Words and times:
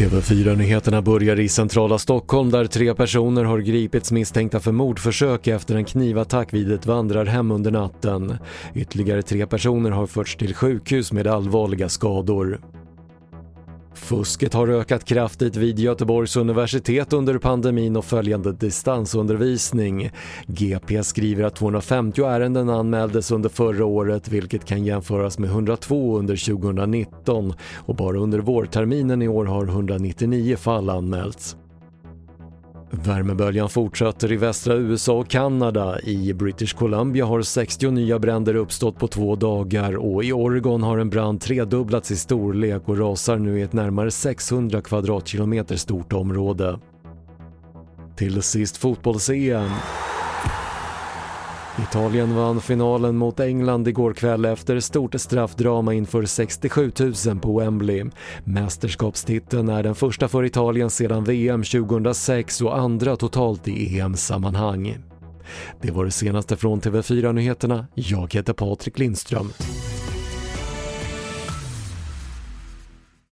TV4-nyheterna 0.00 1.02
börjar 1.02 1.40
i 1.40 1.48
centrala 1.48 1.98
Stockholm 1.98 2.50
där 2.50 2.66
tre 2.66 2.94
personer 2.94 3.44
har 3.44 3.58
gripits 3.58 4.12
misstänkta 4.12 4.60
för 4.60 4.72
mordförsök 4.72 5.46
efter 5.46 5.74
en 5.74 5.84
knivattack 5.84 6.54
vid 6.54 6.72
ett 6.72 6.86
vandrarhem 6.86 7.50
under 7.50 7.70
natten. 7.70 8.38
Ytterligare 8.74 9.22
tre 9.22 9.46
personer 9.46 9.90
har 9.90 10.06
förts 10.06 10.36
till 10.36 10.54
sjukhus 10.54 11.12
med 11.12 11.26
allvarliga 11.26 11.88
skador. 11.88 12.60
Fusket 14.00 14.54
har 14.54 14.68
ökat 14.68 15.04
kraftigt 15.04 15.56
vid 15.56 15.78
Göteborgs 15.78 16.36
universitet 16.36 17.12
under 17.12 17.38
pandemin 17.38 17.96
och 17.96 18.04
följande 18.04 18.52
distansundervisning. 18.52 20.10
GP 20.46 21.02
skriver 21.02 21.44
att 21.44 21.56
250 21.56 22.24
ärenden 22.24 22.68
anmäldes 22.68 23.30
under 23.30 23.48
förra 23.48 23.84
året 23.84 24.28
vilket 24.28 24.64
kan 24.64 24.84
jämföras 24.84 25.38
med 25.38 25.50
102 25.50 26.18
under 26.18 26.46
2019 26.46 27.52
och 27.76 27.96
bara 27.96 28.18
under 28.18 28.38
vårterminen 28.38 29.22
i 29.22 29.28
år 29.28 29.44
har 29.44 29.66
199 29.66 30.56
fall 30.56 30.90
anmälts. 30.90 31.56
Värmeböljan 32.90 33.68
fortsätter 33.68 34.32
i 34.32 34.36
västra 34.36 34.74
USA 34.74 35.12
och 35.12 35.28
Kanada. 35.28 36.00
I 36.00 36.32
British 36.32 36.76
Columbia 36.76 37.24
har 37.26 37.42
60 37.42 37.90
nya 37.90 38.18
bränder 38.18 38.54
uppstått 38.54 38.98
på 38.98 39.08
två 39.08 39.36
dagar 39.36 39.96
och 39.96 40.24
i 40.24 40.32
Oregon 40.32 40.82
har 40.82 40.98
en 40.98 41.10
brand 41.10 41.40
tredubblats 41.40 42.10
i 42.10 42.16
storlek 42.16 42.82
och 42.88 42.98
rasar 42.98 43.36
nu 43.36 43.58
i 43.58 43.62
ett 43.62 43.72
närmare 43.72 44.10
600 44.10 44.80
kvadratkilometer 44.80 45.76
stort 45.76 46.12
område. 46.12 46.78
Till 48.16 48.42
sist 48.42 48.76
fotbolls-EM. 48.76 49.70
Italien 51.82 52.34
vann 52.34 52.60
finalen 52.60 53.16
mot 53.16 53.40
England 53.40 53.88
igår 53.88 54.12
kväll 54.12 54.44
efter 54.44 54.80
stort 54.80 55.20
straffdrama 55.20 55.94
inför 55.94 56.24
67 56.24 56.92
000 57.26 57.38
på 57.40 57.58
Wembley. 57.58 58.04
Mästerskapstiteln 58.44 59.68
är 59.68 59.82
den 59.82 59.94
första 59.94 60.28
för 60.28 60.44
Italien 60.44 60.90
sedan 60.90 61.24
VM 61.24 61.62
2006 61.62 62.60
och 62.60 62.78
andra 62.78 63.16
totalt 63.16 63.68
i 63.68 63.98
EM-sammanhang. 63.98 64.98
Det 65.82 65.90
var 65.90 66.04
det 66.04 66.10
senaste 66.10 66.56
från 66.56 66.80
TV4 66.80 67.32
Nyheterna. 67.32 67.86
Jag 67.94 68.34
heter 68.34 68.52
Patrik 68.52 68.98
Lindström. 68.98 69.52